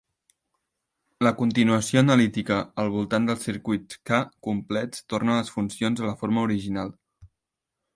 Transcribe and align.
La 1.27 1.31
continuació 1.41 2.01
analítica 2.05 2.57
al 2.85 2.91
voltant 2.95 3.29
dels 3.29 3.47
circuits 3.51 4.01
"k" 4.13 4.23
complets 4.51 5.07
torna 5.15 5.41
les 5.41 5.57
funcions 5.59 6.07
a 6.07 6.13
la 6.13 6.21
forma 6.25 6.49
original. 6.51 6.97